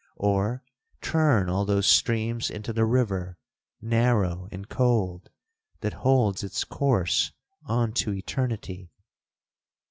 —or 0.15 0.63
turn 0.99 1.47
all 1.47 1.63
those 1.63 1.85
streams 1.85 2.49
into 2.49 2.73
the 2.73 2.85
river, 2.85 3.37
narrow 3.79 4.49
and 4.51 4.67
cold, 4.67 5.29
that 5.81 5.93
holds 5.93 6.43
its 6.43 6.63
course 6.63 7.31
on 7.65 7.93
to 7.93 8.11
eternity! 8.11 8.89